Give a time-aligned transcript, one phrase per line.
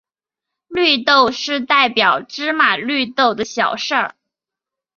[0.67, 4.15] 绿豆是代表芝麻绿豆的小事。